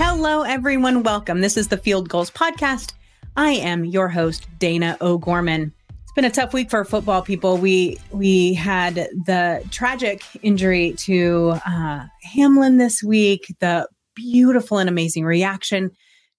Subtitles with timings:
[0.00, 1.02] Hello, everyone.
[1.02, 1.40] Welcome.
[1.40, 2.92] This is the Field Goals Podcast.
[3.36, 5.72] I am your host, Dana O'Gorman.
[6.04, 7.58] It's been a tough week for football people.
[7.58, 13.52] We we had the tragic injury to uh, Hamlin this week.
[13.58, 15.90] The beautiful and amazing reaction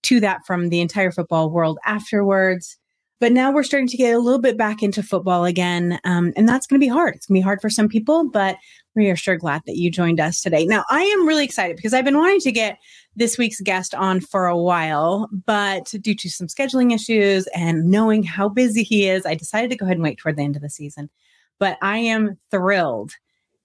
[0.03, 2.77] to that from the entire football world afterwards.
[3.19, 5.99] But now we're starting to get a little bit back into football again.
[6.05, 7.15] Um, and that's going to be hard.
[7.15, 8.55] It's going to be hard for some people, but
[8.99, 10.65] we are sure glad that you joined us today.
[10.65, 12.77] Now, I am really excited because I've been wanting to get
[13.15, 18.23] this week's guest on for a while, but due to some scheduling issues and knowing
[18.23, 20.61] how busy he is, I decided to go ahead and wait toward the end of
[20.61, 21.09] the season.
[21.57, 23.13] But I am thrilled.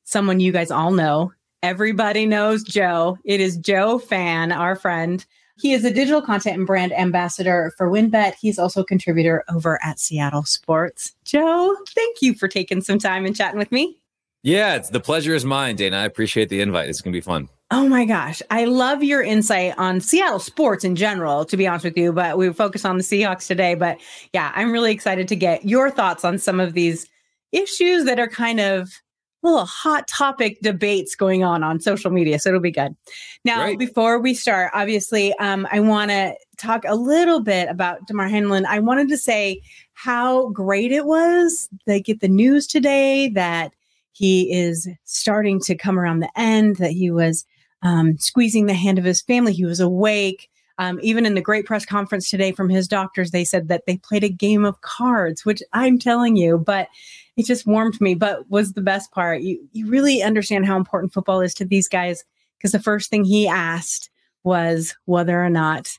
[0.04, 1.32] Someone you guys all know.
[1.62, 3.18] Everybody knows Joe.
[3.24, 5.24] It is Joe Fann, our friend.
[5.56, 8.34] He is a digital content and brand ambassador for WynnBET.
[8.40, 11.12] He's also a contributor over at Seattle Sports.
[11.24, 13.98] Joe, thank you for taking some time and chatting with me.
[14.44, 15.96] Yeah, it's the pleasure is mine, Dana.
[15.96, 16.90] I appreciate the invite.
[16.90, 17.48] It's going to be fun.
[17.70, 18.42] Oh my gosh.
[18.50, 22.36] I love your insight on Seattle sports in general, to be honest with you, but
[22.36, 23.74] we focus on the Seahawks today.
[23.74, 23.98] But
[24.34, 27.08] yeah, I'm really excited to get your thoughts on some of these
[27.52, 28.90] issues that are kind of
[29.42, 32.38] little hot topic debates going on on social media.
[32.38, 32.94] So it'll be good.
[33.46, 38.28] Now, before we start, obviously, um, I want to talk a little bit about Damar
[38.28, 38.66] Hamlin.
[38.66, 39.62] I wanted to say
[39.94, 41.70] how great it was.
[41.86, 43.72] They get the news today that
[44.14, 47.44] he is starting to come around the end, that he was
[47.82, 49.52] um, squeezing the hand of his family.
[49.52, 50.48] He was awake.
[50.78, 53.96] Um, even in the great press conference today from his doctors, they said that they
[53.98, 56.88] played a game of cards, which I'm telling you, but
[57.36, 58.14] it just warmed me.
[58.14, 59.42] But was the best part.
[59.42, 62.24] You you really understand how important football is to these guys
[62.56, 64.10] because the first thing he asked
[64.44, 65.98] was whether or not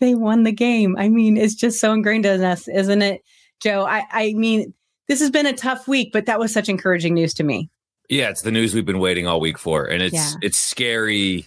[0.00, 0.96] they won the game.
[0.98, 3.22] I mean, it's just so ingrained in us, isn't it,
[3.60, 3.86] Joe?
[3.86, 4.74] I I mean,
[5.08, 7.70] this has been a tough week, but that was such encouraging news to me.
[8.08, 10.32] Yeah, it's the news we've been waiting all week for, and it's yeah.
[10.42, 11.46] it's scary.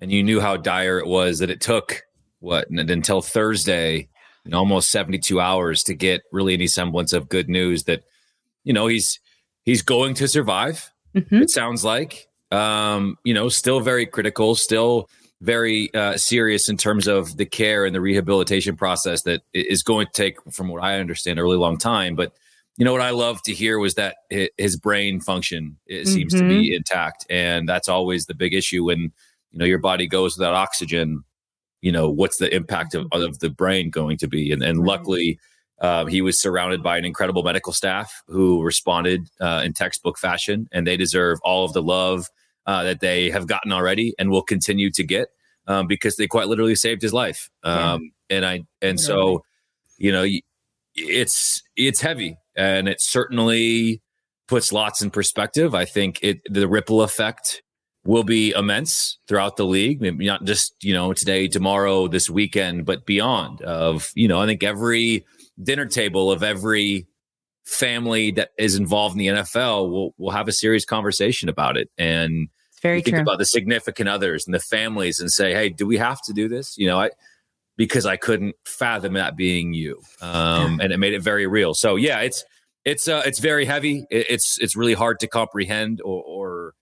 [0.00, 2.02] And you knew how dire it was that it took
[2.40, 4.08] what until Thursday,
[4.44, 8.02] in almost seventy two hours to get really any semblance of good news that
[8.64, 9.20] you know he's
[9.62, 10.90] he's going to survive.
[11.14, 11.42] Mm-hmm.
[11.42, 15.08] It sounds like um, you know still very critical, still
[15.40, 20.06] very uh, serious in terms of the care and the rehabilitation process that is going
[20.06, 22.14] to take, from what I understand, a really long time.
[22.14, 22.32] But
[22.76, 24.16] you know what I love to hear was that
[24.58, 26.48] his brain function it seems mm-hmm.
[26.48, 26.76] to be mm-hmm.
[26.76, 29.12] intact, and that's always the big issue when
[29.50, 31.24] you know your body goes without oxygen.
[31.82, 34.88] You know what's the impact of, of the brain going to be, and, and right.
[34.88, 35.38] luckily.
[35.80, 40.68] Uh, he was surrounded by an incredible medical staff who responded uh, in textbook fashion,
[40.70, 42.28] and they deserve all of the love
[42.64, 45.28] uh, that they have gotten already and will continue to get
[45.66, 47.50] um, because they quite literally saved his life.
[47.64, 48.36] Um, yeah.
[48.36, 49.44] And I and so,
[49.98, 50.24] you know,
[50.94, 54.02] it's it's heavy and it certainly
[54.48, 55.74] puts lots in perspective.
[55.74, 57.62] I think it the ripple effect
[58.04, 60.00] will be immense throughout the league.
[60.00, 63.62] Maybe not just you know today, tomorrow, this weekend, but beyond.
[63.62, 65.24] Of you know, I think every
[65.62, 67.06] dinner table of every
[67.64, 71.90] family that is involved in the NFL will will have a serious conversation about it
[71.98, 72.48] and.
[72.82, 73.22] Very think true.
[73.22, 76.48] about the significant others and the families and say, "Hey, do we have to do
[76.48, 77.12] this?" You know, I
[77.76, 81.74] because I couldn't fathom that being you, um, and it made it very real.
[81.74, 82.44] So yeah, it's
[82.84, 84.06] it's uh, it's very heavy.
[84.10, 86.74] It, it's it's really hard to comprehend or, or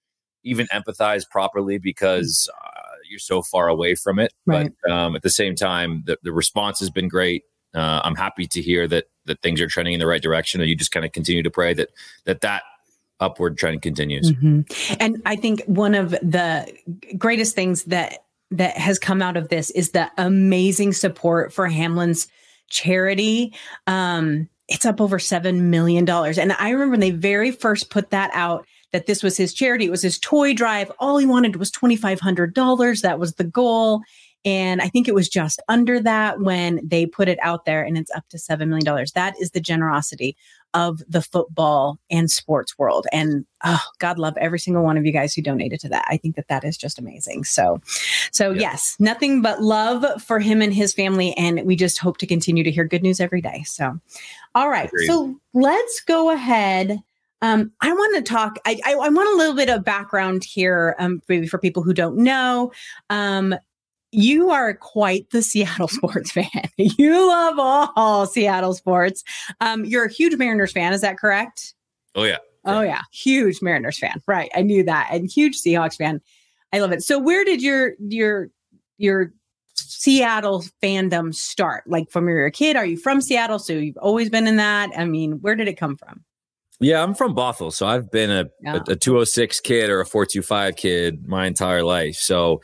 [0.44, 4.32] even empathize properly because uh, you're so far away from it.
[4.46, 4.72] Right.
[4.82, 7.44] But um, at the same time, the, the response has been great.
[7.74, 10.68] Uh, I'm happy to hear that that things are trending in the right direction, and
[10.68, 11.90] you just kind of continue to pray that
[12.24, 12.64] that that
[13.20, 14.32] upward trend continues.
[14.32, 14.94] Mm-hmm.
[15.00, 16.70] And I think one of the
[17.16, 22.28] greatest things that that has come out of this is the amazing support for Hamlin's
[22.68, 23.54] charity.
[23.86, 26.08] Um, it's up over $7 million.
[26.08, 29.86] And I remember when they very first put that out that this was his charity,
[29.86, 30.92] it was his toy drive.
[30.98, 33.00] All he wanted was $2,500.
[33.00, 34.02] That was the goal.
[34.44, 37.96] And I think it was just under that when they put it out there and
[37.96, 39.06] it's up to $7 million.
[39.14, 40.36] That is the generosity
[40.74, 43.06] of the football and sports world.
[43.12, 46.04] And oh, God love every single one of you guys who donated to that.
[46.08, 47.44] I think that that is just amazing.
[47.44, 47.80] So,
[48.32, 51.34] so yes, nothing but love for him and his family.
[51.34, 53.62] And we just hope to continue to hear good news every day.
[53.64, 53.98] So,
[54.54, 54.88] all right.
[54.88, 55.06] Agreed.
[55.06, 56.98] So let's go ahead.
[57.42, 58.56] Um, I want to talk.
[58.64, 61.92] I, I, I, want a little bit of background here, um, maybe for people who
[61.92, 62.70] don't know.
[63.10, 63.56] Um,
[64.12, 66.46] you are quite the Seattle sports fan.
[66.76, 69.24] you love all Seattle sports.
[69.60, 70.92] Um, you're a huge Mariners fan.
[70.92, 71.74] Is that correct?
[72.14, 72.38] Oh yeah.
[72.64, 73.00] Oh yeah.
[73.10, 74.22] Huge Mariners fan.
[74.26, 74.50] Right.
[74.54, 75.08] I knew that.
[75.10, 76.20] And huge Seahawks fan.
[76.72, 77.02] I love it.
[77.02, 78.50] So where did your your
[78.98, 79.32] your
[79.74, 81.84] Seattle fandom start?
[81.86, 82.76] Like from your kid?
[82.76, 83.58] Are you from Seattle?
[83.58, 84.90] So you've always been in that?
[84.96, 86.22] I mean, where did it come from?
[86.80, 87.72] Yeah, I'm from Bothell.
[87.72, 88.80] So I've been a, yeah.
[88.88, 92.16] a, a 206 kid or a 425 kid my entire life.
[92.16, 92.60] So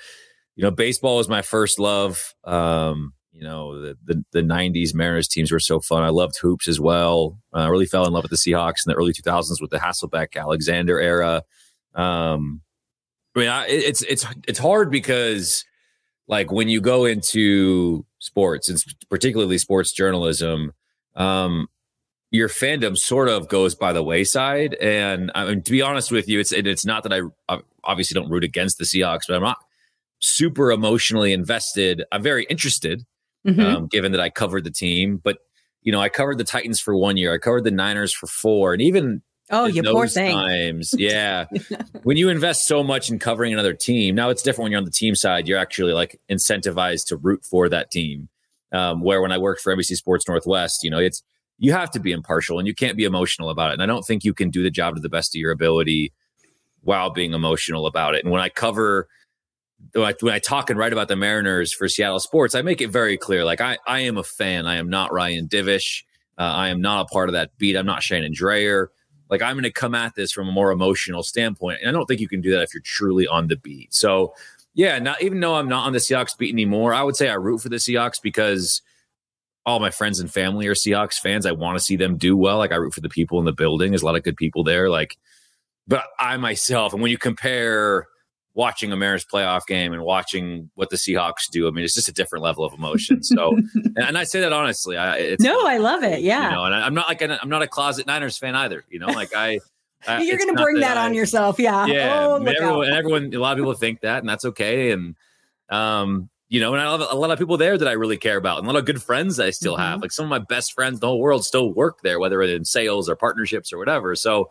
[0.59, 2.35] you know, baseball was my first love.
[2.43, 6.03] Um, you know, the, the, the 90s Mariners teams were so fun.
[6.03, 7.39] I loved hoops as well.
[7.53, 9.79] I uh, really fell in love with the Seahawks in the early 2000s with the
[9.79, 11.45] Hasselbeck Alexander era.
[11.95, 12.63] Um,
[13.37, 15.65] I mean, I, it's it's it's hard because
[16.27, 20.73] like when you go into sports and particularly sports journalism,
[21.15, 21.69] um,
[22.33, 24.75] your fandom sort of goes by the wayside.
[24.75, 28.21] And I mean, to be honest with you, it's it's not that I, I obviously
[28.21, 29.59] don't root against the Seahawks, but I'm not
[30.21, 32.05] super emotionally invested.
[32.13, 33.05] I'm very interested,
[33.47, 33.61] mm-hmm.
[33.61, 35.21] um, given that I covered the team.
[35.23, 35.39] But
[35.83, 37.33] you know, I covered the Titans for one year.
[37.33, 40.35] I covered the Niners for four, and even oh, you poor thing.
[40.35, 41.47] Times, yeah.
[42.03, 44.85] when you invest so much in covering another team, now it's different when you're on
[44.85, 45.49] the team side.
[45.49, 48.29] You're actually like incentivized to root for that team.
[48.71, 51.23] Um, where when I worked for NBC Sports Northwest, you know, it's
[51.59, 53.75] you have to be impartial and you can't be emotional about it.
[53.75, 56.13] And I don't think you can do the job to the best of your ability
[56.83, 58.25] while being emotional about it.
[58.25, 59.09] And when I cover,
[59.93, 63.17] when I, talk and write about the Mariners for Seattle Sports, I make it very
[63.17, 63.45] clear.
[63.45, 64.67] Like I, I am a fan.
[64.67, 66.05] I am not Ryan Divish.
[66.37, 67.77] Uh, I am not a part of that beat.
[67.77, 68.89] I'm not Shannon Drayer.
[69.31, 71.79] Like I'm going to come at this from a more emotional standpoint.
[71.81, 73.95] And I don't think you can do that if you're truly on the beat.
[73.95, 74.35] So
[74.75, 77.35] yeah, not even though I'm not on the Seahawks beat anymore, I would say I
[77.35, 78.83] root for the Seahawks because–
[79.69, 81.45] all my friends and family are Seahawks fans.
[81.45, 82.57] I want to see them do well.
[82.57, 83.91] Like I root for the people in the building.
[83.91, 84.89] There's a lot of good people there.
[84.89, 85.19] Like,
[85.87, 88.07] but I myself, and when you compare
[88.59, 92.09] watching a Mariners playoff game and watching what the Seahawks do, I mean, it's just
[92.09, 93.23] a different level of emotion.
[93.23, 94.99] So, and, and, I say that honestly.
[94.99, 96.23] I, no, I love it.
[96.23, 96.51] Yeah.
[96.51, 98.85] You know, and I, am not like i I'm not a closet Niners fan either.
[98.91, 99.61] You know, like I.
[100.21, 101.87] You're going to bring that, that I, on yourself, yeah.
[101.87, 104.91] Yeah, oh, everyone, and everyone, a lot of people think that, and that's okay.
[104.91, 105.17] And
[105.71, 108.37] um, you know, and I have a lot of people there that I really care
[108.37, 109.83] about, and a lot of good friends I still mm-hmm.
[109.83, 110.01] have.
[110.01, 112.57] Like some of my best friends in the whole world still work there, whether it's
[112.57, 114.15] in sales or partnerships or whatever.
[114.15, 114.51] So,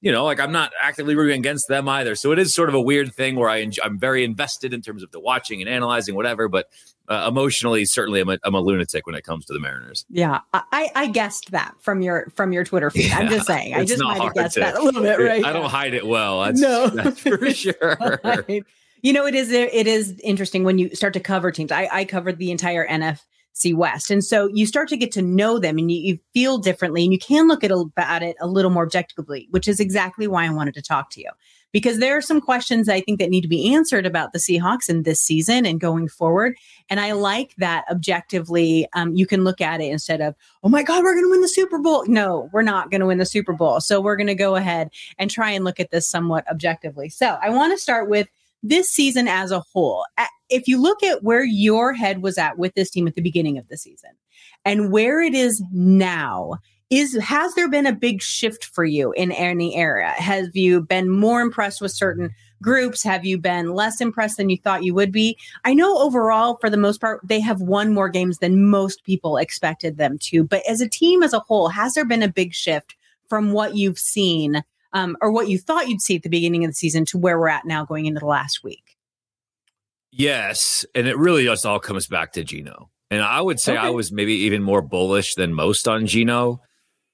[0.00, 2.14] you know, like I'm not actively rooting against them either.
[2.14, 4.80] So it is sort of a weird thing where I enjoy, I'm very invested in
[4.80, 6.68] terms of the watching and analyzing whatever, but
[7.08, 10.04] uh, emotionally, certainly I'm a, I'm a lunatic when it comes to the Mariners.
[10.10, 13.06] Yeah, I, I guessed that from your from your Twitter feed.
[13.06, 15.44] Yeah, I'm just saying, I just might have guessed to, that a little bit, right?
[15.44, 16.42] I don't hide it well.
[16.42, 18.20] That's, no, that's for sure.
[18.22, 18.62] right.
[19.00, 21.72] You know, it is it is interesting when you start to cover teams.
[21.72, 22.84] I, I covered the entire
[23.58, 26.58] NFC West, and so you start to get to know them, and you, you feel
[26.58, 30.26] differently, and you can look at, at it a little more objectively, which is exactly
[30.26, 31.30] why I wanted to talk to you
[31.72, 34.88] because there are some questions I think that need to be answered about the Seahawks
[34.88, 36.56] in this season and going forward.
[36.88, 40.82] And I like that objectively, um, you can look at it instead of, oh my
[40.82, 42.04] God, we're going to win the Super Bowl.
[42.06, 43.80] No, we're not going to win the Super Bowl.
[43.80, 47.10] So we're going to go ahead and try and look at this somewhat objectively.
[47.10, 48.28] So I want to start with
[48.62, 50.04] this season as a whole,
[50.48, 53.58] if you look at where your head was at with this team at the beginning
[53.58, 54.10] of the season
[54.64, 56.58] and where it is now,
[56.90, 60.08] is has there been a big shift for you in any area?
[60.08, 62.30] Have you been more impressed with certain
[62.62, 63.02] groups?
[63.02, 65.36] Have you been less impressed than you thought you would be?
[65.64, 69.36] I know overall, for the most part, they have won more games than most people
[69.36, 70.44] expected them to.
[70.44, 72.96] But as a team as a whole, has there been a big shift
[73.28, 74.62] from what you've seen
[74.92, 77.38] um, or what you thought you'd see at the beginning of the season to where
[77.38, 78.96] we're at now going into the last week?
[80.10, 80.84] Yes.
[80.94, 82.90] And it really just all comes back to Geno.
[83.10, 83.86] And I would say okay.
[83.86, 86.60] I was maybe even more bullish than most on Geno,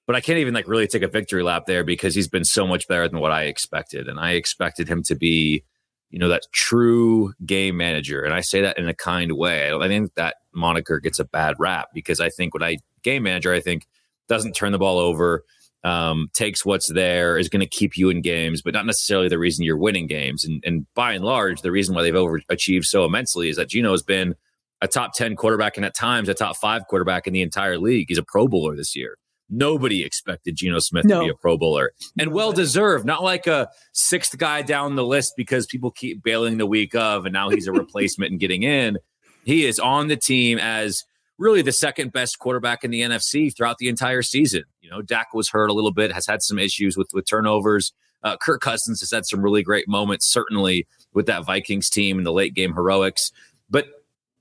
[0.07, 2.67] but I can't even like really take a victory lap there because he's been so
[2.67, 4.09] much better than what I expected.
[4.09, 5.65] And I expected him to be,
[6.11, 8.23] you know, that true game manager.
[8.23, 9.73] And I say that in a kind way.
[9.73, 13.53] I think that moniker gets a bad rap because I think when I game manager,
[13.53, 13.87] I think
[14.29, 15.45] doesn't turn the ball over,
[15.85, 19.39] um, takes what's there, is going to keep you in games, but not necessarily the
[19.39, 20.45] reason you're winning games.
[20.45, 23.91] And, and by and large, the reason why they've overachieved so immensely is that Geno
[23.93, 24.35] has been
[24.81, 28.07] a top 10 quarterback and at times a top five quarterback in the entire league.
[28.09, 29.19] He's a Pro Bowler this year.
[29.51, 31.21] Nobody expected Geno Smith no.
[31.21, 35.05] to be a Pro Bowler and well deserved, not like a sixth guy down the
[35.05, 38.63] list because people keep bailing the week of and now he's a replacement and getting
[38.63, 38.97] in.
[39.45, 41.05] He is on the team as
[41.39, 44.65] really the second best quarterback in the NFC throughout the entire season.
[44.81, 47.93] You know, Dak was hurt a little bit, has had some issues with with turnovers.
[48.23, 52.27] Uh, Kirk Cousins has had some really great moments, certainly with that Vikings team and
[52.27, 53.31] the late game heroics.
[53.69, 53.87] But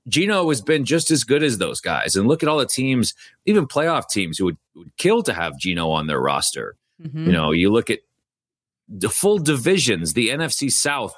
[0.08, 2.16] Geno has been just as good as those guys.
[2.16, 5.58] And look at all the teams, even playoff teams, who would, would kill to have
[5.58, 6.76] Geno on their roster.
[7.02, 7.26] Mm-hmm.
[7.26, 8.00] You know, you look at
[8.88, 10.14] the full divisions.
[10.14, 11.14] The NFC South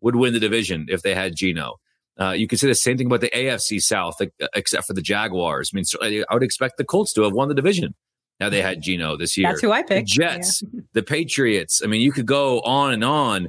[0.00, 1.76] would win the division if they had Geno.
[2.18, 4.20] Uh, you could say the same thing about the AFC South,
[4.54, 5.70] except for the Jaguars.
[5.72, 7.94] I mean, so I would expect the Colts to have won the division.
[8.40, 9.48] Now they had Geno this year.
[9.48, 10.08] That's who I picked.
[10.08, 10.80] The Jets, yeah.
[10.92, 11.82] the Patriots.
[11.82, 13.48] I mean, you could go on and on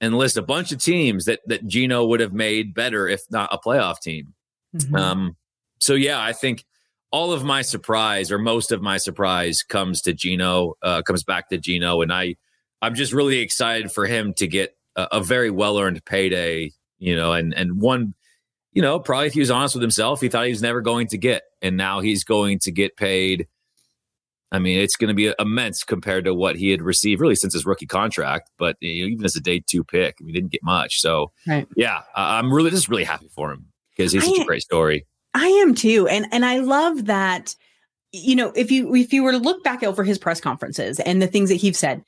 [0.00, 3.48] and list a bunch of teams that that Geno would have made better if not
[3.52, 4.34] a playoff team.
[4.76, 4.94] Mm-hmm.
[4.94, 5.36] Um,
[5.80, 6.64] so yeah, I think
[7.10, 11.48] all of my surprise or most of my surprise comes to Geno, uh, comes back
[11.48, 12.36] to Geno, and I
[12.82, 17.16] I'm just really excited for him to get a, a very well earned payday you
[17.16, 18.14] know, and and one,
[18.72, 21.08] you know, probably if he was honest with himself, he thought he was never going
[21.08, 23.46] to get, and now he's going to get paid.
[24.52, 27.54] I mean, it's going to be immense compared to what he had received really since
[27.54, 28.50] his rookie contract.
[28.56, 31.00] But you know, even as a day two pick, we didn't get much.
[31.00, 31.66] So, right.
[31.76, 35.06] yeah, I'm really just really happy for him because he's such I, a great story.
[35.34, 37.54] I am too, and and I love that.
[38.12, 41.20] You know, if you if you were to look back over his press conferences and
[41.20, 42.04] the things that he's said,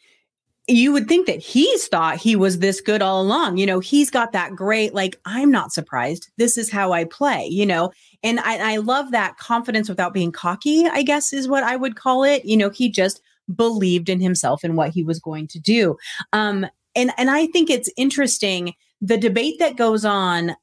[0.68, 3.56] you would think that he's thought he was this good all along.
[3.56, 6.28] You know, he's got that great, like, I'm not surprised.
[6.38, 7.92] This is how I play, you know,
[8.22, 11.94] and I, I love that confidence without being cocky, I guess is what I would
[11.94, 12.44] call it.
[12.44, 13.20] You know, he just
[13.54, 15.96] believed in himself and what he was going to do.
[16.32, 20.56] Um, and, and I think it's interesting the debate that goes on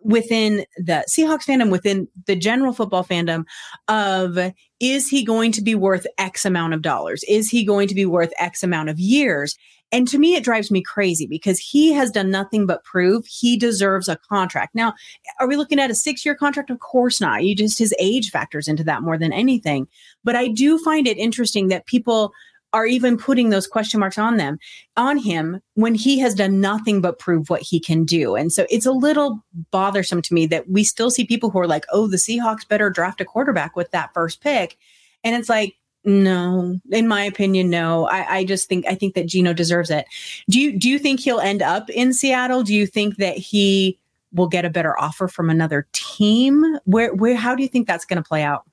[0.00, 3.44] within the Seahawks fandom, within the general football fandom
[3.88, 4.52] of
[4.82, 7.24] is he going to be worth X amount of dollars?
[7.28, 9.56] Is he going to be worth X amount of years?
[9.92, 13.56] And to me, it drives me crazy because he has done nothing but prove he
[13.56, 14.74] deserves a contract.
[14.74, 14.94] Now,
[15.38, 16.68] are we looking at a six year contract?
[16.68, 17.44] Of course not.
[17.44, 19.86] You just, his age factors into that more than anything.
[20.24, 22.32] But I do find it interesting that people
[22.72, 24.58] are even putting those question marks on them
[24.96, 28.34] on him when he has done nothing but prove what he can do.
[28.34, 31.66] And so it's a little bothersome to me that we still see people who are
[31.66, 34.78] like oh the seahawks better draft a quarterback with that first pick.
[35.24, 35.74] And it's like
[36.04, 38.06] no in my opinion no.
[38.06, 40.06] I, I just think i think that geno deserves it.
[40.48, 42.62] Do you do you think he'll end up in seattle?
[42.62, 43.98] Do you think that he
[44.32, 46.78] will get a better offer from another team?
[46.84, 48.64] Where where how do you think that's going to play out?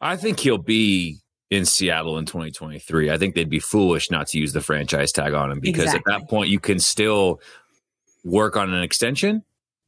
[0.00, 1.18] I think he'll be
[1.50, 3.10] in Seattle in 2023.
[3.10, 6.14] I think they'd be foolish not to use the franchise tag on him because exactly.
[6.14, 7.40] at that point you can still
[8.24, 9.42] work on an extension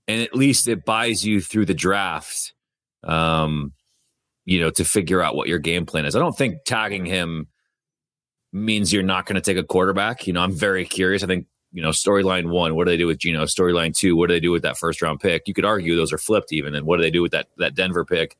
[0.08, 2.54] and at least it buys you through the draft
[3.04, 3.72] um
[4.46, 6.16] you know to figure out what your game plan is.
[6.16, 7.46] I don't think tagging him
[8.52, 10.26] means you're not going to take a quarterback.
[10.26, 11.22] You know, I'm very curious.
[11.22, 13.44] I think you know, storyline one, what do they do with Geno?
[13.44, 15.48] Storyline two, what do they do with that first round pick?
[15.48, 16.74] You could argue those are flipped even.
[16.74, 18.36] And what do they do with that that Denver pick?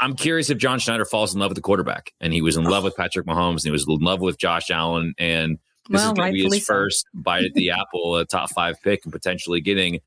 [0.00, 2.64] I'm curious if John Schneider falls in love with the quarterback, and he was in
[2.64, 6.12] love with Patrick Mahomes, and he was in love with Josh Allen, and this well,
[6.12, 6.72] is going to be his so.
[6.74, 10.00] first bite at the apple, a top five pick, and potentially getting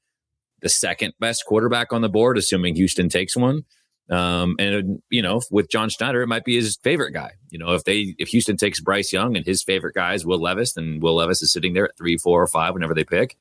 [0.62, 3.64] the second best quarterback on the board, assuming Houston takes one.
[4.10, 7.32] Um, and you know, with John Schneider, it might be his favorite guy.
[7.50, 10.40] You know, if they if Houston takes Bryce Young and his favorite guy is Will
[10.40, 13.38] Levis, and Will Levis is sitting there at three, four, or five whenever they pick,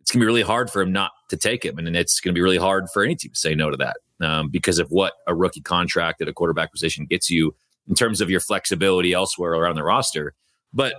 [0.00, 2.40] it's gonna be really hard for him not to take him, and it's gonna be
[2.40, 5.34] really hard for any team to say no to that um, because of what a
[5.34, 7.54] rookie contract at a quarterback position gets you
[7.88, 10.34] in terms of your flexibility elsewhere around the roster.
[10.72, 10.94] But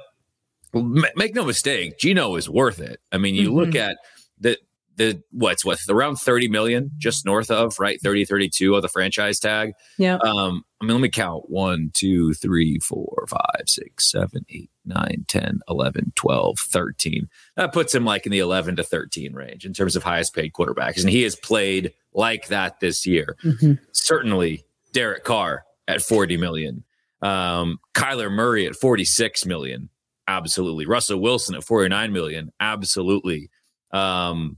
[0.73, 2.99] make no mistake, Geno is worth it.
[3.11, 3.57] I mean, you mm-hmm.
[3.57, 3.97] look at
[4.39, 4.57] the
[4.97, 9.39] the what's what around 30 million just north of right 30 32 of the franchise
[9.39, 14.45] tag yeah um i mean let me count 1 2 3 4 5 6 7
[14.49, 19.33] 8 9 10 11 12 13 that puts him like in the 11 to 13
[19.33, 23.35] range in terms of highest paid quarterbacks and he has played like that this year.
[23.43, 23.73] Mm-hmm.
[23.91, 24.63] certainly
[24.93, 26.83] derek carr at 40 million.
[27.21, 29.89] Um kyler murray at 46 million.
[30.27, 30.85] Absolutely.
[30.85, 32.51] Russell wilson at 49 million.
[32.59, 33.49] Absolutely.
[33.91, 34.57] Um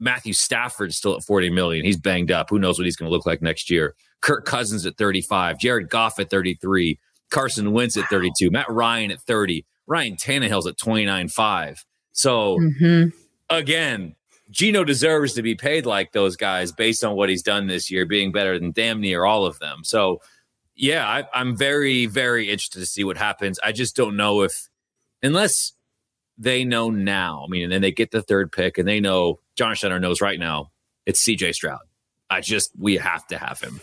[0.00, 1.84] Matthew Stafford's still at 40 million.
[1.84, 2.50] He's banged up.
[2.50, 3.94] Who knows what he's going to look like next year?
[4.20, 6.98] Kirk Cousins at 35, Jared Goff at 33,
[7.34, 11.84] Carson Wentz at 32, Matt Ryan at 30, Ryan Tannehill's at 29.5.
[12.12, 13.08] So mm-hmm.
[13.50, 14.14] again,
[14.50, 18.06] Geno deserves to be paid like those guys based on what he's done this year,
[18.06, 19.82] being better than damn near all of them.
[19.82, 20.20] So
[20.76, 23.58] yeah, I, I'm very, very interested to see what happens.
[23.64, 24.68] I just don't know if,
[25.22, 25.72] unless
[26.38, 29.40] they know now, I mean, and then they get the third pick and they know
[29.56, 30.70] John Schneider knows right now
[31.06, 31.80] it's CJ Stroud.
[32.30, 33.80] I just we have to have him.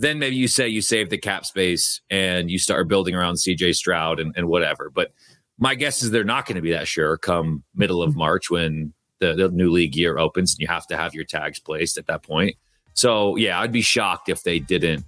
[0.00, 3.74] Then maybe you say you save the cap space and you start building around CJ
[3.74, 4.90] Stroud and, and whatever.
[4.90, 5.12] But
[5.58, 8.94] my guess is they're not going to be that sure come middle of March when
[9.18, 12.06] the, the new league year opens and you have to have your tags placed at
[12.06, 12.56] that point.
[12.94, 15.04] So yeah, I'd be shocked if they didn't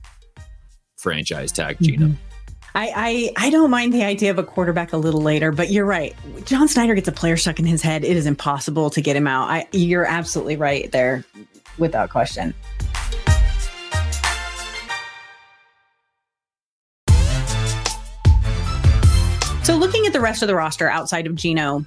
[0.99, 2.09] franchise tag Geno.
[2.09, 2.17] Mm-hmm.
[2.75, 5.87] I, I I don't mind the idea of a quarterback a little later, but you're
[5.87, 6.15] right.
[6.45, 8.05] John Schneider gets a player stuck in his head.
[8.05, 9.51] It is impossible to get him out.
[9.51, 11.25] I, you're absolutely right there,
[11.79, 12.55] without question.
[20.23, 21.85] Rest of the roster outside of Geno,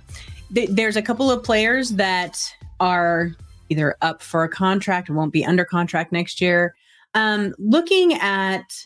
[0.54, 2.38] th- there's a couple of players that
[2.80, 3.32] are
[3.70, 6.75] either up for a contract or won't be under contract next year.
[7.13, 8.86] Um, looking at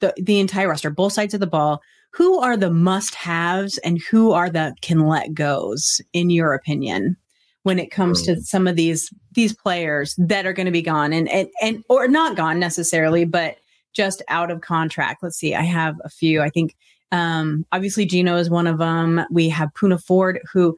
[0.00, 1.80] the, the entire roster, both sides of the ball,
[2.10, 7.16] who are the must haves and who are the can let goes, in your opinion,
[7.62, 11.12] when it comes to some of these these players that are going to be gone
[11.12, 13.56] and, and and or not gone necessarily, but
[13.92, 15.22] just out of contract.
[15.22, 15.54] Let's see.
[15.54, 16.42] I have a few.
[16.42, 16.76] I think
[17.12, 19.24] um obviously Geno is one of them.
[19.30, 20.76] We have Poona Ford, who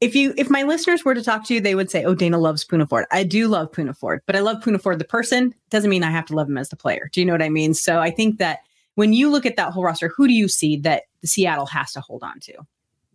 [0.00, 2.38] if you if my listeners were to talk to you, they would say, "Oh, Dana
[2.38, 5.54] loves Poona Ford." I do love Poona Ford, but I love Poona Ford the person.
[5.70, 7.10] Doesn't mean I have to love him as the player.
[7.12, 7.74] Do you know what I mean?
[7.74, 8.60] So I think that
[8.94, 11.92] when you look at that whole roster, who do you see that the Seattle has
[11.92, 12.54] to hold on to?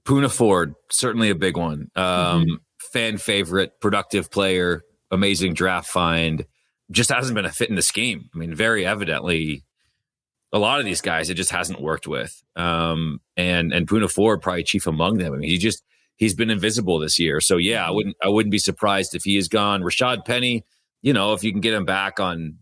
[0.06, 1.90] Poona Ford, certainly a big one.
[1.96, 2.56] Um, mm-hmm.
[2.92, 6.46] Fan favorite, productive player, amazing draft find.
[6.92, 8.30] Just hasn't been a fit in the scheme.
[8.36, 9.64] I mean, very evidently,
[10.54, 12.42] a lot of these guys it just hasn't worked with.
[12.56, 15.34] Um, and and Poona Ford probably chief among them.
[15.34, 15.84] I mean, he just
[16.16, 17.42] he's been invisible this year.
[17.42, 19.82] So yeah, I wouldn't I wouldn't be surprised if he is gone.
[19.82, 20.64] Rashaad Penny,
[21.02, 22.58] you know, if you can get him back on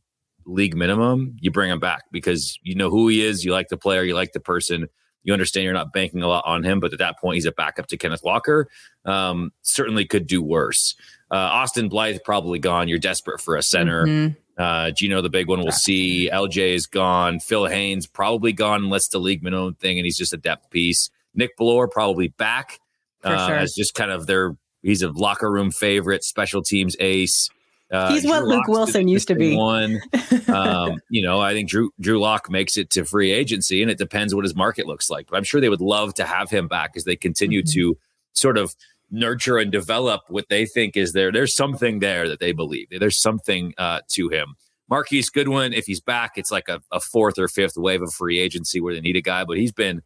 [0.45, 3.77] league minimum, you bring him back because you know who he is, you like the
[3.77, 4.87] player, you like the person,
[5.23, 7.51] you understand you're not banking a lot on him, but at that point he's a
[7.51, 8.67] backup to Kenneth Walker.
[9.05, 10.95] Um, certainly could do worse.
[11.29, 12.87] Uh, Austin Blythe probably gone.
[12.87, 14.05] You're desperate for a center.
[14.05, 14.33] Mm-hmm.
[14.61, 16.29] Uh, Geno, the big one, we'll see.
[16.31, 17.39] LJ is gone.
[17.39, 21.09] Phil Haynes probably gone unless the league minimum thing, and he's just a depth piece.
[21.33, 22.79] Nick Bellore probably back
[23.23, 23.55] uh, sure.
[23.55, 27.49] as just kind of their he's a locker room favorite, special teams ace.
[27.91, 29.55] Uh, he's Drew what Luke Wilson used to be.
[29.55, 29.99] One,
[30.47, 33.97] um, you know, I think Drew Drew Lock makes it to free agency, and it
[33.97, 35.27] depends what his market looks like.
[35.27, 37.79] But I'm sure they would love to have him back as they continue mm-hmm.
[37.79, 37.97] to
[38.33, 38.75] sort of
[39.11, 41.31] nurture and develop what they think is there.
[41.31, 42.87] There's something there that they believe.
[42.89, 44.55] There's something uh, to him.
[44.89, 48.39] Marquise Goodwin, if he's back, it's like a, a, fourth or fifth wave of free
[48.39, 50.01] agency where they need a guy, but he's been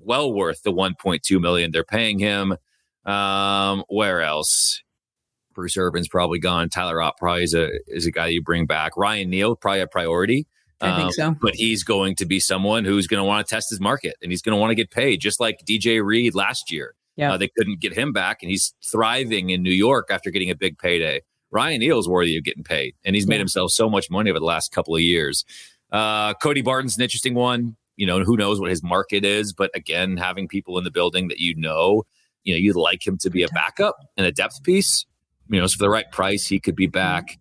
[0.00, 2.56] well worth the 1.2 million they're paying him.
[3.06, 4.82] Um, where else?
[5.54, 6.68] Bruce Irvin's probably gone.
[6.68, 8.92] Tyler Ott probably is a is a guy you bring back.
[8.96, 10.46] Ryan Neal probably a priority.
[10.82, 11.34] I um, think so.
[11.40, 14.30] But he's going to be someone who's going to want to test his market and
[14.30, 16.94] he's going to want to get paid, just like DJ Reed last year.
[17.16, 20.50] Yeah, uh, they couldn't get him back, and he's thriving in New York after getting
[20.50, 21.22] a big payday.
[21.50, 23.30] Ryan Neal's worthy of getting paid, and he's yeah.
[23.30, 25.44] made himself so much money over the last couple of years.
[25.90, 29.52] Uh, Cody Barton's an interesting one you know, who knows what his market is.
[29.52, 32.04] But again, having people in the building that you know,
[32.44, 35.04] you know, you'd like him to be a backup and a depth piece.
[35.48, 37.38] You know, so for the right price, he could be back.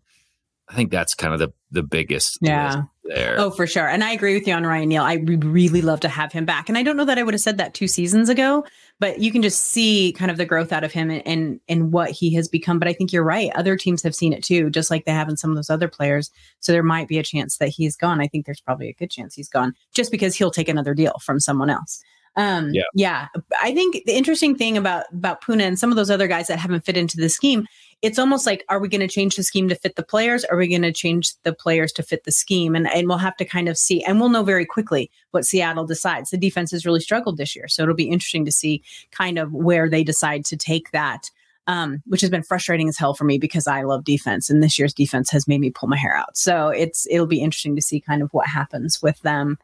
[0.68, 2.40] I think that's kind of the the biggest.
[2.42, 2.84] Yeah.
[3.04, 3.36] There.
[3.38, 3.88] Oh, for sure.
[3.88, 5.04] And I agree with you on Ryan Neal.
[5.04, 6.70] I would really love to have him back.
[6.70, 8.66] And I don't know that I would have said that two seasons ago,
[9.00, 12.12] but you can just see kind of the growth out of him and, and what
[12.12, 12.80] he has become.
[12.80, 13.52] But I think you're right.
[13.56, 15.88] Other teams have seen it too, just like they have in some of those other
[15.88, 16.32] players.
[16.60, 18.22] So there might be a chance that he's gone.
[18.22, 21.16] I think there's probably a good chance he's gone just because he'll take another deal
[21.22, 22.02] from someone else.
[22.38, 22.84] Um, yeah.
[22.94, 23.28] yeah.
[23.62, 26.60] I think the interesting thing about about Poona and some of those other guys that
[26.60, 27.66] haven't fit into the scheme,
[28.02, 30.44] it's almost like, are we going to change the scheme to fit the players?
[30.46, 32.76] Are we going to change the players to fit the scheme?
[32.76, 35.86] And and we'll have to kind of see, and we'll know very quickly what Seattle
[35.86, 36.30] decides.
[36.30, 39.54] The defense has really struggled this year, so it'll be interesting to see kind of
[39.54, 41.30] where they decide to take that.
[41.68, 44.78] Um, which has been frustrating as hell for me because I love defense, and this
[44.78, 46.38] year's defense has made me pull my hair out.
[46.38, 49.58] So it's it'll be interesting to see kind of what happens with them.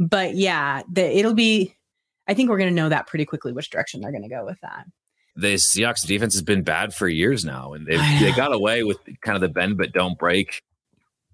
[0.00, 1.76] But yeah, the, it'll be
[2.26, 4.44] I think we're going to know that pretty quickly which direction they're going to go
[4.44, 4.86] with that.
[5.36, 8.98] The Seahawks defense has been bad for years now, and they they got away with
[9.20, 10.62] kind of the bend but don't break.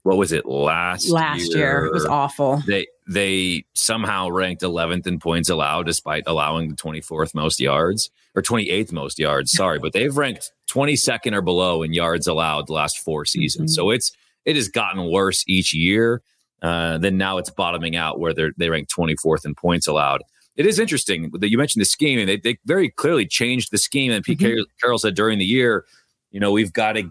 [0.02, 1.58] What was it last last year?
[1.58, 1.84] year?
[1.84, 2.62] It was awful.
[2.66, 8.40] They they somehow ranked 11th in points allowed, despite allowing the 24th most yards or
[8.40, 9.52] 28th most yards.
[9.52, 13.72] Sorry, but they've ranked 22nd or below in yards allowed the last four seasons.
[13.72, 13.80] Mm-hmm.
[13.80, 14.12] So it's
[14.46, 16.22] it has gotten worse each year.
[16.62, 20.22] Uh, then now it's bottoming out where they they rank 24th in points allowed
[20.60, 23.78] it is interesting that you mentioned the scheme, and they, they very clearly changed the
[23.78, 24.12] scheme.
[24.12, 24.60] And Pete mm-hmm.
[24.78, 25.86] Carroll said during the year,
[26.30, 27.10] you know, we've got to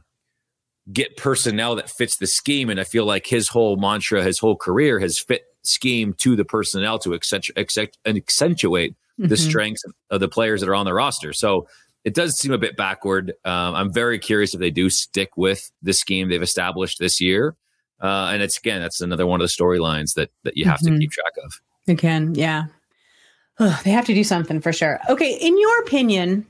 [0.94, 2.70] get personnel that fits the scheme.
[2.70, 6.46] And I feel like his whole mantra, his whole career has fit scheme to the
[6.46, 9.30] personnel to accentuate, accentuate mm-hmm.
[9.30, 11.34] the strengths of the players that are on the roster.
[11.34, 11.68] So
[12.04, 13.34] it does seem a bit backward.
[13.46, 17.56] Um, I'm very curious if they do stick with the scheme they've established this year.
[18.00, 20.94] Uh, and it's again, that's another one of the storylines that that you have mm-hmm.
[20.94, 21.60] to keep track of.
[21.88, 22.66] You can, yeah.
[23.60, 25.00] Oh, they have to do something for sure.
[25.10, 26.46] Okay, in your opinion,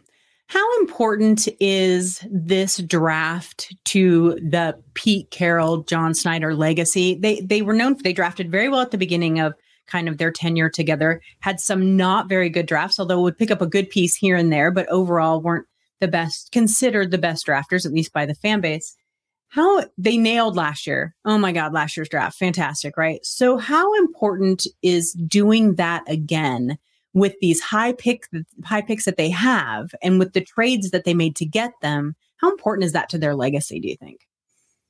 [0.48, 7.16] how important is this draft to the Pete Carroll, John Schneider legacy?
[7.16, 9.54] They they were known they drafted very well at the beginning of
[9.86, 11.22] kind of their tenure together.
[11.40, 14.52] Had some not very good drafts, although would pick up a good piece here and
[14.52, 15.68] there, but overall weren't
[16.00, 18.96] the best considered the best drafters at least by the fan base.
[19.50, 21.16] How they nailed last year.
[21.26, 22.38] Oh my god, last year's draft.
[22.38, 23.20] Fantastic, right?
[23.24, 26.78] So how important is doing that again?
[27.14, 28.28] With these high pick
[28.64, 32.16] high picks that they have and with the trades that they made to get them
[32.38, 34.22] how important is that to their legacy do you think?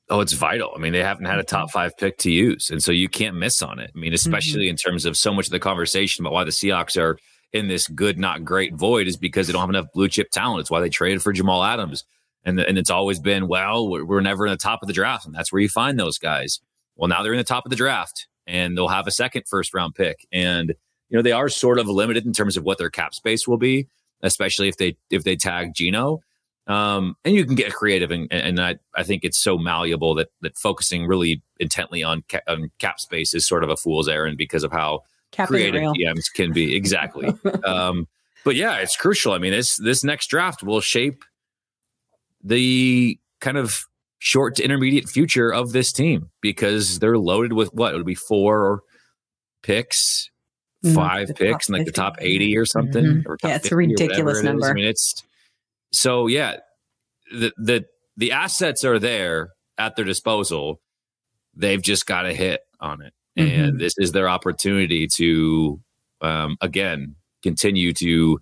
[0.08, 0.72] Oh it's vital.
[0.74, 1.78] I mean they haven't had a top mm-hmm.
[1.78, 3.90] five pick to use and so you can't miss on it.
[3.94, 4.70] I mean especially mm-hmm.
[4.70, 7.18] in terms of so much of the conversation about why the seahawks are
[7.52, 10.60] in this good not great void is because they don't have enough blue chip talent.
[10.60, 12.04] It's why they traded for jamal adams.
[12.42, 14.94] And, the, and it's always been well we're, we're never in the top of the
[14.94, 16.60] draft and that's where you find those guys.
[16.96, 19.74] Well now they're in the top of the draft and they'll have a second first
[19.74, 20.74] round pick and
[21.10, 23.58] you know, they are sort of limited in terms of what their cap space will
[23.58, 23.88] be.
[24.22, 26.20] especially if they if they tag Geno.
[26.66, 30.28] Um, and you can get creative, and, and I, I think it's so malleable that
[30.42, 34.36] that focusing really intently on, ca- on cap space is sort of a fool's errand
[34.36, 35.00] because of how
[35.32, 36.76] Cap creative DMs can be.
[36.76, 37.32] Exactly.
[37.64, 38.06] um,
[38.44, 39.32] but yeah, it's crucial.
[39.32, 41.24] I mean, this this next draft will shape
[42.42, 43.84] the kind of
[44.18, 48.14] short to intermediate future of this team because they're loaded with what it would be
[48.14, 48.82] four
[49.62, 50.30] picks.
[50.94, 51.84] Five mm, picks, in like 50.
[51.84, 53.04] the top eighty or something.
[53.04, 53.30] Mm-hmm.
[53.30, 54.68] Or yeah, it's a ridiculous number.
[54.68, 55.22] I mean, it's
[55.92, 56.56] so yeah.
[57.32, 57.84] The the
[58.16, 60.80] the assets are there at their disposal.
[61.54, 63.60] They've just got to hit on it, mm-hmm.
[63.62, 65.80] and this is their opportunity to
[66.20, 68.40] um, again continue to.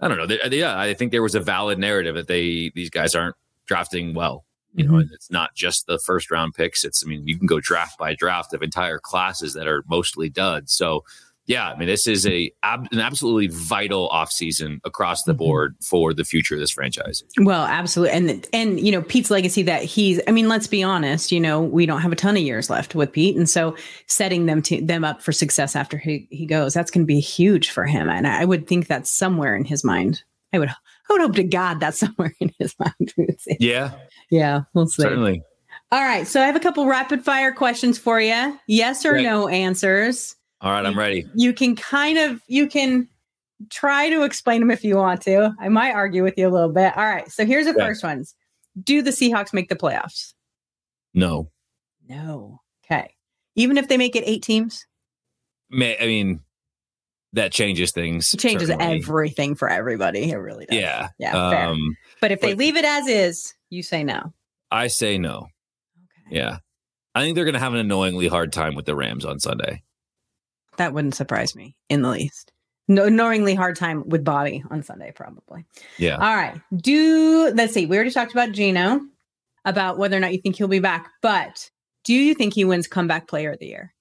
[0.00, 0.26] I don't know.
[0.26, 4.14] They, yeah, I think there was a valid narrative that they these guys aren't drafting
[4.14, 4.44] well.
[4.74, 4.92] You mm-hmm.
[4.92, 6.84] know, and it's not just the first round picks.
[6.84, 10.28] It's I mean, you can go draft by draft of entire classes that are mostly
[10.28, 10.72] duds.
[10.72, 11.04] So
[11.46, 15.38] yeah, I mean, this is a an absolutely vital offseason across the mm-hmm.
[15.38, 17.24] board for the future of this franchise.
[17.38, 20.20] Well, absolutely, and and you know Pete's legacy that he's.
[20.28, 21.32] I mean, let's be honest.
[21.32, 23.76] You know, we don't have a ton of years left with Pete, and so
[24.06, 27.20] setting them to them up for success after he he goes, that's going to be
[27.20, 28.08] huge for him.
[28.08, 30.22] And I would think that's somewhere in his mind.
[30.52, 30.74] I would I
[31.10, 33.14] would hope to God that's somewhere in his mind.
[33.58, 33.92] yeah,
[34.30, 35.02] yeah, we'll see.
[35.02, 35.42] Certainly.
[35.90, 38.58] All right, so I have a couple rapid fire questions for you.
[38.68, 40.36] Yes or no answers.
[40.62, 41.26] All right, I'm ready.
[41.34, 43.08] You can kind of you can
[43.70, 45.52] try to explain them if you want to.
[45.60, 46.96] I might argue with you a little bit.
[46.96, 47.30] All right.
[47.30, 47.80] So here's the okay.
[47.80, 48.34] first ones.
[48.82, 50.34] Do the Seahawks make the playoffs?
[51.14, 51.50] No.
[52.08, 52.60] No.
[52.84, 53.14] Okay.
[53.56, 54.86] Even if they make it eight teams?
[55.68, 56.40] May, I mean,
[57.32, 58.32] that changes things.
[58.32, 58.98] It changes certainly.
[58.98, 60.30] everything for everybody.
[60.30, 60.78] It really does.
[60.78, 61.08] Yeah.
[61.18, 61.50] Yeah.
[61.50, 61.68] Fair.
[61.68, 64.32] Um, but if they leave it as is, you say no.
[64.70, 65.48] I say no.
[66.28, 66.36] Okay.
[66.36, 66.58] Yeah.
[67.14, 69.82] I think they're going to have an annoyingly hard time with the Rams on Sunday.
[70.78, 72.52] That wouldn't surprise me in the least.
[72.88, 75.64] No, knowingly hard time with Bobby on Sunday, probably.
[75.98, 76.16] Yeah.
[76.16, 76.60] All right.
[76.76, 77.86] Do let's see.
[77.86, 79.00] We already talked about Geno,
[79.64, 81.70] about whether or not you think he'll be back, but
[82.04, 83.94] do you think he wins comeback player of the year?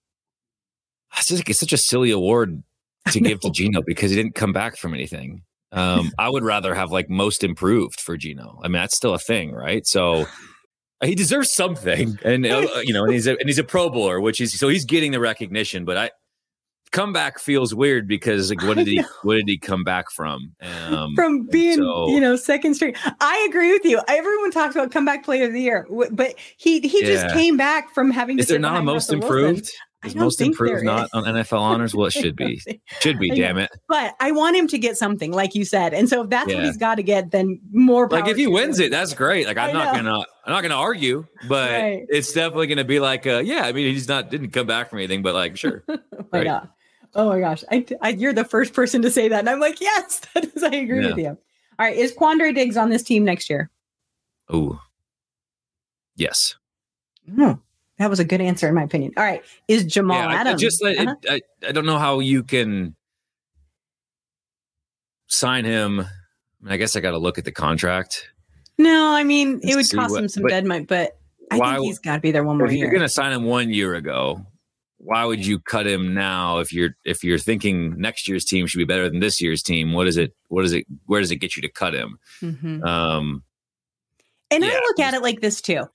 [1.18, 2.64] It's, just, it's such a silly award
[3.12, 5.44] to give to Geno because he didn't come back from anything.
[5.72, 8.60] Um, I would rather have like most improved for Geno.
[8.64, 9.86] I mean, that's still a thing, right?
[9.86, 10.26] So
[11.04, 14.20] he deserves something, and uh, you know, and he's a, and he's a Pro Bowler,
[14.20, 15.86] which is so he's getting the recognition.
[15.86, 16.12] But I,
[16.92, 20.54] comeback feels weird because like what did he what did he come back from?
[20.62, 22.96] Um, from being so, you know second string.
[23.20, 24.02] I agree with you.
[24.08, 27.08] Everyone talks about comeback player of the year, but he he yeah.
[27.08, 28.40] just came back from having.
[28.40, 29.56] Is there not a most Russell improved?
[29.58, 29.76] Wilson.
[30.04, 31.94] Is most improved not on NFL honors?
[31.94, 32.60] Well, it should be.
[33.02, 33.70] Should be, damn it.
[33.88, 35.94] But I want him to get something, like you said.
[35.94, 36.56] And so if that's yeah.
[36.56, 38.86] what he's got to get, then more Like if he wins him.
[38.86, 39.46] it, that's great.
[39.46, 42.06] Like I'm not gonna I'm not gonna argue, but right.
[42.10, 45.00] it's definitely gonna be like uh yeah, I mean he's not didn't come back from
[45.00, 45.84] anything, but like sure.
[46.34, 46.64] right.
[47.14, 47.64] Oh my gosh.
[47.72, 49.40] I, I, you're the first person to say that.
[49.40, 51.08] And I'm like, yes, that is, I agree yeah.
[51.10, 51.28] with you.
[51.28, 51.38] All
[51.80, 51.96] right.
[51.96, 53.70] Is Quandre Diggs on this team next year?
[54.50, 54.80] Oh,
[56.16, 56.56] yes.
[57.34, 57.54] Hmm.
[57.98, 59.14] That was a good answer, in my opinion.
[59.16, 59.44] All right.
[59.68, 60.62] Is Jamal yeah, Adams?
[60.62, 61.16] I, just, uh-huh.
[61.30, 62.96] I, I don't know how you can
[65.28, 66.00] sign him.
[66.00, 68.30] I, mean, I guess I got to look at the contract.
[68.78, 71.20] No, I mean, it would cost what, him some dead money, but
[71.52, 72.80] I why, think he's got to be there one more year.
[72.80, 74.46] You're going to sign him one year ago
[75.04, 78.78] why would you cut him now if you're if you're thinking next year's team should
[78.78, 79.94] be better than this year's team?
[79.94, 80.34] What is it?
[80.50, 80.86] What is it?
[81.08, 82.20] Where does it get you to cut him?
[82.42, 82.84] Mm-hmm.
[82.84, 83.44] Um,
[84.52, 84.72] and yeah.
[84.72, 85.86] I look at it like this too.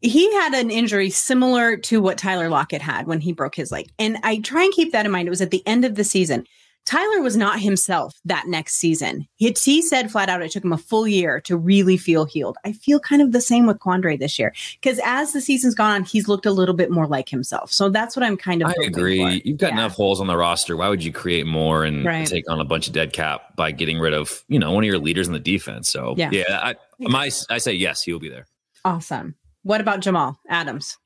[0.00, 3.88] He had an injury similar to what Tyler Lockett had when he broke his leg,
[3.98, 5.26] and I try and keep that in mind.
[5.26, 6.46] It was at the end of the season.
[6.88, 9.28] Tyler was not himself that next season.
[9.34, 12.56] He, he said flat out it took him a full year to really feel healed.
[12.64, 15.90] I feel kind of the same with Quandre this year because as the season's gone
[15.90, 17.70] on, he's looked a little bit more like himself.
[17.70, 18.70] So that's what I'm kind of.
[18.70, 19.18] I agree.
[19.18, 19.46] For.
[19.46, 19.80] You've got yeah.
[19.80, 20.78] enough holes on the roster.
[20.78, 22.26] Why would you create more and right.
[22.26, 24.88] take on a bunch of dead cap by getting rid of you know one of
[24.88, 25.90] your leaders in the defense?
[25.90, 28.46] So yeah, yeah I, my I say yes, he will be there.
[28.86, 29.34] Awesome.
[29.62, 30.96] What about Jamal Adams?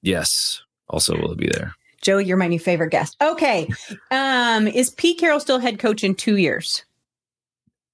[0.00, 1.74] Yes, also will be there.
[2.02, 3.16] Joe, you're my new favorite guest.
[3.22, 3.68] Okay.
[4.10, 6.84] Um, is Pete Carroll still head coach in two years?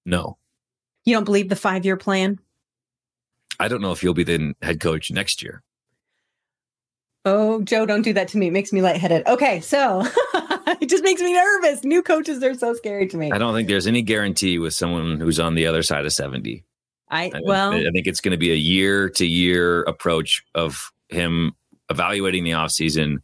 [0.05, 0.39] No.
[1.05, 2.39] You don't believe the five year plan?
[3.61, 5.63] I don't know if he'll be the head coach next year.
[7.25, 8.47] Oh, Joe, don't do that to me.
[8.47, 9.27] It makes me lightheaded.
[9.27, 10.03] Okay, so
[10.81, 11.85] it just makes me nervous.
[11.85, 13.31] New coaches are so scary to me.
[13.33, 16.65] I don't think there's any guarantee with someone who's on the other side of 70.
[17.11, 20.91] I, I well, I think it's going to be a year to year approach of
[21.09, 21.53] him
[21.91, 23.19] evaluating the offseason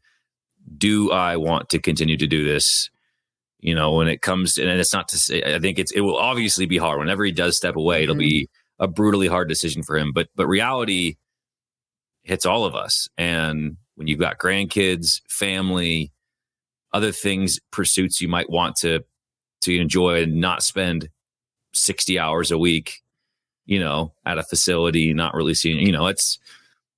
[0.77, 2.91] do I want to continue to do this?
[3.61, 6.19] You know, when it comes, and it's not to say, I think it's, it will
[6.19, 6.99] obviously be hard.
[6.99, 8.21] Whenever he does step away, it'll mm-hmm.
[8.21, 10.13] be a brutally hard decision for him.
[10.13, 11.17] But, but reality
[12.23, 13.09] hits all of us.
[13.17, 16.13] And when you've got grandkids, family,
[16.93, 19.05] other things, pursuits you might want to,
[19.63, 21.09] to enjoy and not spend
[21.73, 23.03] 60 hours a week,
[23.65, 26.39] you know, at a facility, not really seeing, you know, it's,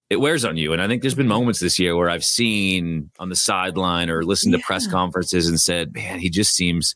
[0.09, 0.73] it wears on you.
[0.73, 4.25] And I think there's been moments this year where I've seen on the sideline or
[4.25, 4.59] listened yeah.
[4.59, 6.95] to press conferences and said, man, he just seems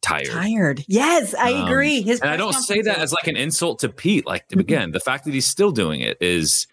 [0.00, 0.28] tired.
[0.28, 0.84] Tired.
[0.86, 2.02] Yes, I um, agree.
[2.02, 4.26] His and I don't say that as like an insult to Pete.
[4.26, 4.60] Like mm-hmm.
[4.60, 6.66] again, the fact that he's still doing it is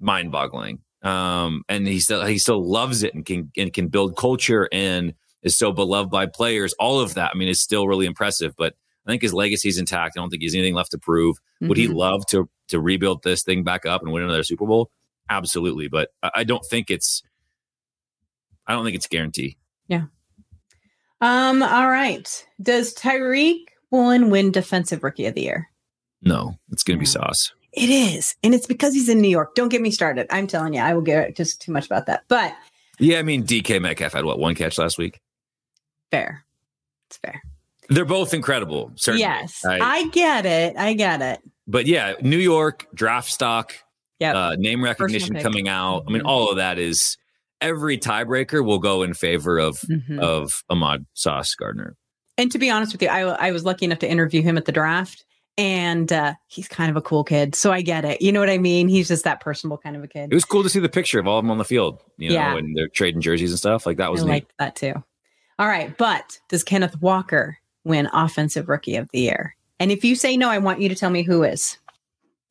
[0.00, 0.80] mind boggling.
[1.02, 5.14] Um, and he still he still loves it and can and can build culture and
[5.42, 6.72] is so beloved by players.
[6.74, 8.54] All of that, I mean, is still really impressive.
[8.56, 8.74] But
[9.06, 10.16] I think his legacy is intact.
[10.16, 11.36] I don't think he has anything left to prove.
[11.36, 11.68] Mm-hmm.
[11.68, 11.96] Would he mm-hmm.
[11.96, 14.90] love to to rebuild this thing back up and win another Super Bowl?
[15.30, 17.22] Absolutely, but I don't think it's.
[18.66, 19.56] I don't think it's guaranteed.
[19.88, 20.04] Yeah.
[21.20, 21.62] Um.
[21.62, 22.46] All right.
[22.60, 25.70] Does Tariq Woolen win Defensive Rookie of the Year?
[26.22, 27.52] No, it's going to be Sauce.
[27.72, 29.54] It is, and it's because he's in New York.
[29.54, 30.26] Don't get me started.
[30.30, 32.24] I'm telling you, I will get just too much about that.
[32.28, 32.54] But
[32.98, 35.20] yeah, I mean, DK Metcalf had what one catch last week.
[36.10, 36.44] Fair.
[37.08, 37.42] It's fair.
[37.88, 38.92] They're both incredible.
[38.94, 39.22] Certainly.
[39.22, 40.76] Yes, I, I get it.
[40.76, 41.40] I get it.
[41.66, 43.74] But yeah, New York draft stock,
[44.18, 46.04] yeah, uh, name recognition coming out.
[46.06, 46.28] I mean, mm-hmm.
[46.28, 47.16] all of that is
[47.60, 50.18] every tiebreaker will go in favor of mm-hmm.
[50.20, 51.96] of Ahmad Sauce Gardner.
[52.36, 54.64] And to be honest with you, I, I was lucky enough to interview him at
[54.64, 55.24] the draft,
[55.56, 57.54] and uh, he's kind of a cool kid.
[57.54, 58.20] So I get it.
[58.20, 58.88] You know what I mean?
[58.88, 60.32] He's just that personable kind of a kid.
[60.32, 62.02] It was cool to see the picture of all of them on the field.
[62.18, 62.54] You know, yeah.
[62.54, 63.86] when they're trading jerseys and stuff.
[63.86, 64.94] Like that was I liked that too.
[65.58, 69.56] All right, but does Kenneth Walker win Offensive Rookie of the Year?
[69.78, 71.78] And if you say no, I want you to tell me who is.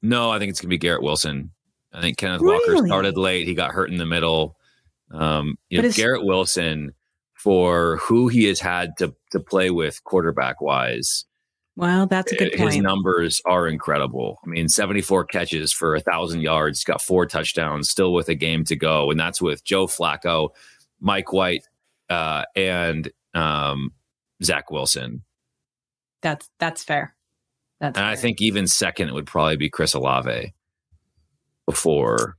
[0.01, 1.51] No, I think it's gonna be Garrett Wilson.
[1.93, 2.73] I think Kenneth really?
[2.75, 3.47] Walker started late.
[3.47, 4.57] He got hurt in the middle.
[5.11, 6.93] Um, you know, Garrett Wilson
[7.33, 11.25] for who he has had to to play with quarterback wise
[11.75, 12.73] well, that's a good point.
[12.73, 14.39] His numbers are incredible.
[14.45, 18.63] I mean, 74 catches for a thousand yards, got four touchdowns, still with a game
[18.65, 19.09] to go.
[19.09, 20.49] And that's with Joe Flacco,
[20.99, 21.67] Mike White,
[22.09, 23.91] uh, and um,
[24.43, 25.23] Zach Wilson.
[26.21, 27.15] That's that's fair.
[27.79, 28.11] That's and fair.
[28.13, 30.53] I think even second it would probably be Chris Olave
[31.65, 32.37] before.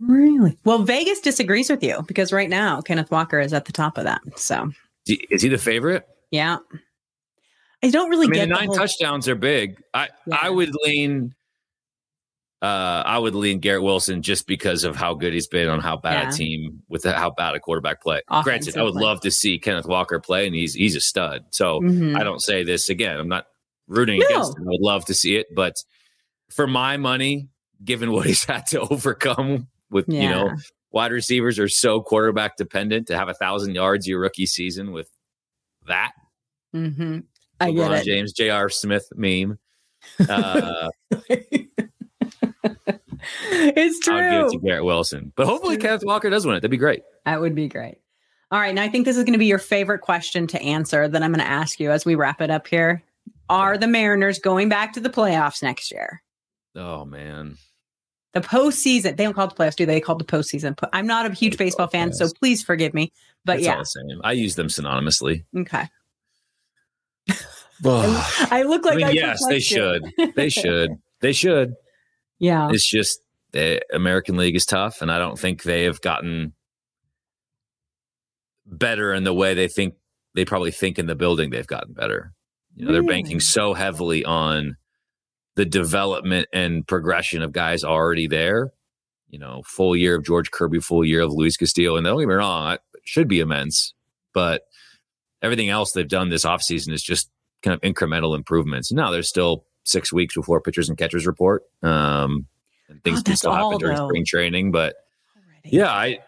[0.00, 0.58] Really?
[0.64, 4.04] Well, Vegas disagrees with you because right now Kenneth Walker is at the top of
[4.04, 4.22] that.
[4.36, 4.70] So
[5.06, 6.06] is he the favorite?
[6.30, 6.58] Yeah.
[7.82, 9.82] I don't really I mean, get the nine whole- touchdowns are big.
[9.94, 10.38] I yeah.
[10.40, 11.34] I would lean.
[12.62, 15.96] Uh, I would lean Garrett Wilson just because of how good he's been on how
[15.96, 16.28] bad yeah.
[16.28, 18.20] a team with how bad a quarterback play.
[18.42, 19.02] Granted, I would play.
[19.02, 21.46] love to see Kenneth Walker play, and he's he's a stud.
[21.50, 22.18] So mm-hmm.
[22.18, 23.18] I don't say this again.
[23.18, 23.46] I'm not
[23.88, 24.26] rooting no.
[24.26, 24.64] against him.
[24.64, 25.76] I would love to see it, but
[26.50, 27.48] for my money,
[27.84, 30.22] given what he's had to overcome with yeah.
[30.22, 30.56] you know
[30.92, 35.08] wide receivers are so quarterback dependent to have a thousand yards your rookie season with
[35.86, 36.12] that.
[36.74, 37.20] Mm-hmm.
[37.60, 38.04] I get it.
[38.04, 38.68] James J.R.
[38.68, 39.58] Smith meme.
[40.28, 40.88] Uh,
[43.50, 44.14] it's true.
[44.14, 46.60] I'll give it to Garrett Wilson, but hopefully Kenneth Walker does win it.
[46.60, 47.02] That'd be great.
[47.26, 47.98] That would be great.
[48.50, 51.06] All right, now I think this is going to be your favorite question to answer
[51.06, 53.04] that I'm going to ask you as we wrap it up here.
[53.48, 56.22] Are the Mariners going back to the playoffs next year?
[56.74, 57.56] Oh man.
[58.32, 59.16] The postseason.
[59.16, 59.94] They don't call it the playoffs, do they?
[59.94, 60.76] They call it the postseason.
[60.92, 63.12] I'm not a huge baseball fan, so please forgive me.
[63.44, 63.82] But it's yeah.
[64.22, 65.44] I use them synonymously.
[65.56, 65.88] Okay.
[67.84, 70.12] I look like I mean, I yes, they should.
[70.36, 70.90] They should.
[71.20, 71.74] They should.
[72.38, 72.70] Yeah.
[72.70, 73.20] It's just
[73.52, 76.54] the American League is tough, and I don't think they have gotten
[78.66, 79.94] better in the way they think
[80.34, 82.32] they probably think in the building they've gotten better.
[82.76, 84.76] You know, they're banking so heavily on
[85.56, 88.72] the development and progression of guys already there.
[89.28, 91.96] You know, full year of George Kirby, full year of Luis Castillo.
[91.96, 93.94] And don't get me wrong, it should be immense,
[94.34, 94.62] but
[95.42, 97.30] everything else they've done this offseason is just
[97.62, 98.90] kind of incremental improvements.
[98.90, 101.62] Now there's still six weeks before pitchers and catchers report.
[101.82, 102.46] Um,
[102.88, 104.08] and things can still happen during though.
[104.08, 104.96] spring training, but
[105.36, 105.76] Already.
[105.76, 106.18] yeah, I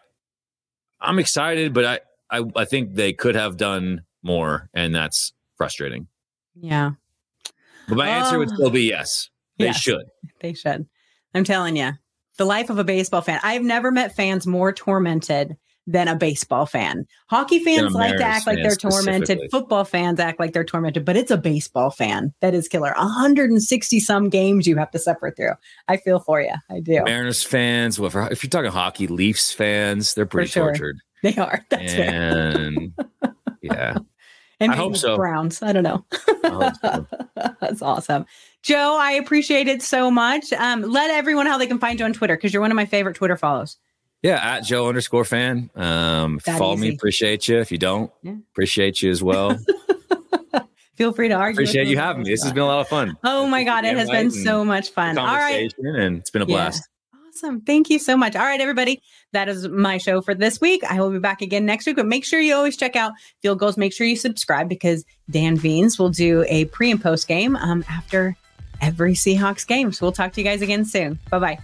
[1.01, 6.07] I'm excited, but I, I I think they could have done more, and that's frustrating.
[6.55, 6.93] Yeah.
[7.89, 9.29] But my answer would um, still be yes.
[9.59, 10.07] They yes, should.
[10.41, 10.87] They should.
[11.35, 11.93] I'm telling you,
[12.39, 13.41] the life of a baseball fan.
[13.43, 17.07] I've never met fans more tormented than a baseball fan.
[17.29, 19.41] Hockey fans like to act like they're tormented.
[19.51, 22.93] Football fans act like they're tormented, but it's a baseball fan that is killer.
[22.97, 25.55] 160 some games you have to suffer through.
[25.89, 26.55] I feel for you.
[26.71, 27.03] I do.
[27.05, 30.67] Mariners fans, well, if you're talking hockey, Leafs fans, they're pretty sure.
[30.67, 30.99] tortured.
[31.23, 31.65] They are.
[31.71, 32.93] That's and,
[33.61, 33.99] yeah.
[34.63, 35.17] And I hope so.
[35.17, 35.63] Browns.
[35.63, 36.05] I don't know.
[36.13, 37.07] I so.
[37.61, 38.27] That's awesome.
[38.63, 40.53] Joe, I appreciate it so much.
[40.53, 42.77] Um, let everyone know how they can find you on Twitter because you're one of
[42.77, 43.77] my favorite Twitter follows.
[44.23, 45.69] Yeah, at Joe underscore fan.
[45.75, 46.91] Um, follow easy.
[46.91, 47.59] me, appreciate you.
[47.59, 48.35] If you don't, yeah.
[48.53, 49.59] appreciate you as well.
[50.95, 51.57] Feel free to argue.
[51.57, 52.31] Appreciate you having me.
[52.31, 53.17] This has been a lot of fun.
[53.25, 55.19] Oh my god, it has been so much fun.
[55.19, 56.83] All right, and it's been a blast.
[56.83, 56.92] Yeah.
[57.43, 57.61] Awesome.
[57.63, 58.37] Thank you so much.
[58.37, 59.03] All right, everybody.
[59.33, 60.85] That is my show for this week.
[60.89, 63.59] I will be back again next week, but make sure you always check out Field
[63.59, 63.77] Goals.
[63.77, 67.85] Make sure you subscribe because Dan Veens will do a pre and post game um,
[67.89, 68.37] after
[68.81, 69.93] every Seahawks game.
[69.93, 71.19] So we'll talk to you guys again soon.
[71.31, 71.59] Bye bye.